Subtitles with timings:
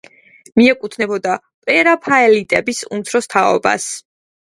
[0.59, 3.87] მიეკუთვნებოდა პრერაფაელიტების უმცროს თაობას.